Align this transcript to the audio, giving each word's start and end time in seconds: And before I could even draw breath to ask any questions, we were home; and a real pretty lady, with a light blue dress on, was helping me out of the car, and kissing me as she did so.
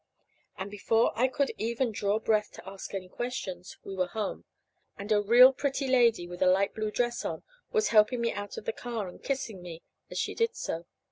And 0.57 0.71
before 0.71 1.11
I 1.15 1.27
could 1.27 1.51
even 1.59 1.91
draw 1.91 2.17
breath 2.17 2.49
to 2.53 2.67
ask 2.67 2.95
any 2.95 3.07
questions, 3.07 3.77
we 3.83 3.93
were 3.95 4.07
home; 4.07 4.45
and 4.97 5.11
a 5.11 5.21
real 5.21 5.53
pretty 5.53 5.87
lady, 5.87 6.27
with 6.27 6.41
a 6.41 6.47
light 6.47 6.73
blue 6.73 6.89
dress 6.89 7.23
on, 7.23 7.43
was 7.71 7.89
helping 7.89 8.19
me 8.19 8.33
out 8.33 8.57
of 8.57 8.65
the 8.65 8.73
car, 8.73 9.07
and 9.07 9.23
kissing 9.23 9.61
me 9.61 9.83
as 10.09 10.17
she 10.17 10.33
did 10.33 10.55
so. 10.55 10.87